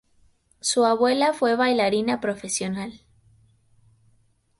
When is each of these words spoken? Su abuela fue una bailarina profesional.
Su 0.61 0.83
abuela 0.85 1.31
fue 1.31 1.51
una 1.53 1.59
bailarina 1.65 2.19
profesional. 2.19 3.01